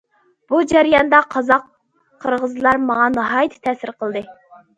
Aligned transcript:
بۇ 0.51 0.61
جەرياندا 0.69 1.19
قازاق، 1.35 1.67
قىرغىزلار 2.25 2.81
ماڭا 2.87 3.07
ناھايىتى 3.19 3.61
تەسىر 3.69 3.95
قىلدى. 4.03 4.27